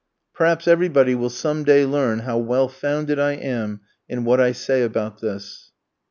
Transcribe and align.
Perhaps 0.33 0.67
everybody 0.67 1.13
will 1.13 1.29
some 1.29 1.63
day 1.63 1.85
learn 1.85 2.21
how 2.21 2.35
well 2.39 2.67
founded 2.67 3.19
I 3.19 3.33
am 3.33 3.81
in 4.09 4.23
what 4.25 4.41
I 4.41 4.51
say 4.51 4.81
about 4.81 5.21
this. 5.21 5.69